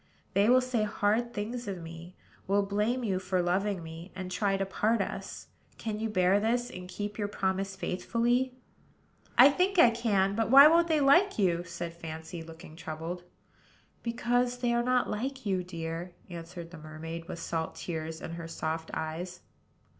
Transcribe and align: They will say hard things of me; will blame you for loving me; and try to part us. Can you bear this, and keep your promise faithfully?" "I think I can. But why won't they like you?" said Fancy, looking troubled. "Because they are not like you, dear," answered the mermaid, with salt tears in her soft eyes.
They 0.33 0.49
will 0.49 0.61
say 0.61 0.81
hard 0.81 1.31
things 1.31 1.67
of 1.67 1.77
me; 1.79 2.15
will 2.47 2.63
blame 2.63 3.03
you 3.03 3.19
for 3.19 3.39
loving 3.39 3.83
me; 3.83 4.11
and 4.15 4.31
try 4.31 4.57
to 4.57 4.65
part 4.65 4.99
us. 4.99 5.49
Can 5.77 5.99
you 5.99 6.09
bear 6.09 6.39
this, 6.39 6.71
and 6.71 6.89
keep 6.89 7.19
your 7.19 7.27
promise 7.27 7.75
faithfully?" 7.75 8.55
"I 9.37 9.51
think 9.51 9.77
I 9.77 9.91
can. 9.91 10.33
But 10.33 10.49
why 10.49 10.65
won't 10.67 10.87
they 10.87 11.01
like 11.01 11.37
you?" 11.37 11.63
said 11.65 11.93
Fancy, 11.93 12.41
looking 12.41 12.75
troubled. 12.75 13.21
"Because 14.01 14.57
they 14.57 14.73
are 14.73 14.81
not 14.81 15.07
like 15.07 15.45
you, 15.45 15.63
dear," 15.63 16.15
answered 16.31 16.71
the 16.71 16.79
mermaid, 16.79 17.27
with 17.27 17.37
salt 17.37 17.75
tears 17.75 18.21
in 18.21 18.31
her 18.31 18.47
soft 18.47 18.89
eyes. 18.95 19.41